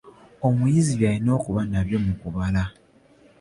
[0.47, 2.63] Omuyizi byalina okuba nabyo mu kubala.